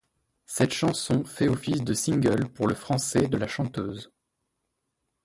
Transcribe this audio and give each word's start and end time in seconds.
Cette 0.47 0.73
chanson 0.73 1.23
fait 1.25 1.47
office 1.47 1.83
de 1.83 1.93
single 1.93 2.49
pour 2.49 2.65
le 2.67 2.73
français 2.73 3.27
de 3.27 3.37
la 3.37 3.45
chanteuse. 3.47 4.11